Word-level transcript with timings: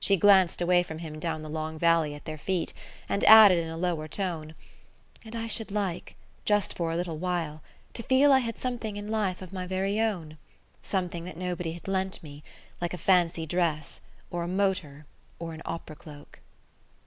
She 0.00 0.16
glanced 0.16 0.62
away 0.62 0.82
from 0.82 1.00
him 1.00 1.18
down 1.20 1.42
the 1.42 1.50
long 1.50 1.78
valley 1.78 2.14
at 2.14 2.24
their 2.24 2.38
feet, 2.38 2.72
and 3.06 3.22
added 3.24 3.58
in 3.58 3.68
a 3.68 3.76
lower 3.76 4.08
tone: 4.08 4.54
"And 5.26 5.36
I 5.36 5.46
should 5.46 5.70
like, 5.70 6.16
just 6.46 6.74
for 6.74 6.90
a 6.90 6.96
little 6.96 7.18
while, 7.18 7.62
to 7.92 8.02
feel 8.02 8.32
I 8.32 8.38
had 8.38 8.58
something 8.58 8.96
in 8.96 9.08
life 9.10 9.42
of 9.42 9.52
my 9.52 9.66
very 9.66 10.00
own 10.00 10.38
something 10.82 11.24
that 11.26 11.36
nobody 11.36 11.72
had 11.72 11.86
lent 11.86 12.22
me, 12.22 12.42
like 12.80 12.94
a 12.94 12.96
fancy 12.96 13.44
dress 13.44 14.00
or 14.30 14.42
a 14.44 14.48
motor 14.48 15.04
or 15.38 15.52
an 15.52 15.60
opera 15.66 15.96
cloak." 15.96 16.40